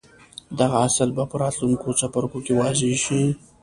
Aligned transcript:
دغه 0.59 0.77
اصل 0.87 1.07
به 1.15 1.23
په 1.31 1.35
راتلونکو 1.43 1.87
څپرکو 1.99 2.37
کې 2.45 2.53
واضح 2.61 2.91
شي. 3.05 3.21